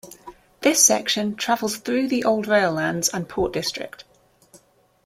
[0.61, 4.03] This section travels through the old rail lands and port district.